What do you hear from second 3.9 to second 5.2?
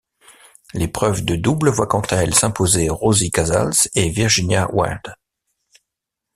et Virginia Wade.